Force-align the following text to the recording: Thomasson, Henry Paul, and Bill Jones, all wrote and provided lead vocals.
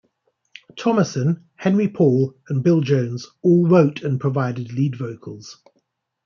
Thomasson, 0.79 1.43
Henry 1.57 1.87
Paul, 1.87 2.33
and 2.49 2.63
Bill 2.63 2.81
Jones, 2.81 3.27
all 3.43 3.67
wrote 3.67 4.01
and 4.01 4.19
provided 4.19 4.73
lead 4.73 4.95
vocals. 4.97 5.61